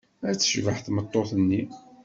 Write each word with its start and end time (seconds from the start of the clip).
Ay 0.25 0.35
tecbeḥ 0.37 0.77
tmeṭṭut-nni! 0.79 1.61